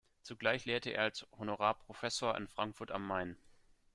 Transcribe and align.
Zugleich 0.23 0.65
lehrte 0.65 0.89
er 0.89 1.03
als 1.03 1.27
Honorarprofessor 1.37 2.35
in 2.35 2.47
Frankfurt 2.47 2.89
am 2.89 3.05
Main. 3.05 3.37